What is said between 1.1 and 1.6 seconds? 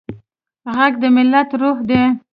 ملت